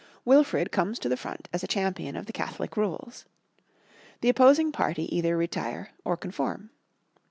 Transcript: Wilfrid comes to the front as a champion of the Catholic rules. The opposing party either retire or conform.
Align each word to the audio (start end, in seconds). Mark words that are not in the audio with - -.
Wilfrid 0.25 0.71
comes 0.71 0.97
to 0.97 1.09
the 1.09 1.15
front 1.15 1.47
as 1.53 1.61
a 1.63 1.67
champion 1.67 2.15
of 2.15 2.25
the 2.25 2.33
Catholic 2.33 2.75
rules. 2.75 3.25
The 4.21 4.29
opposing 4.29 4.71
party 4.71 5.03
either 5.15 5.37
retire 5.37 5.91
or 6.03 6.17
conform. 6.17 6.71